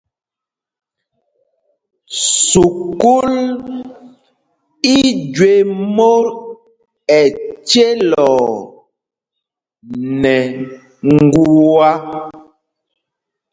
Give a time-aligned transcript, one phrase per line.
[2.47, 3.33] Sukûl
[4.97, 4.97] í
[5.35, 5.53] jüé
[5.95, 6.27] mot
[7.19, 8.41] ɛcelɔɔ
[10.21, 10.35] nɛ
[11.23, 11.91] ŋgua.